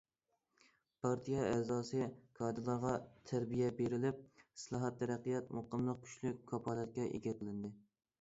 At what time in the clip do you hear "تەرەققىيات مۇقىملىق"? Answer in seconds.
5.03-6.01